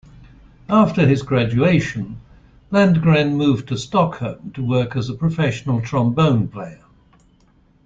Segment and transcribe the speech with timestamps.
[0.71, 2.19] After his graduation,
[2.71, 6.81] Landgren moved to Stockholm to work as a professional trombone player.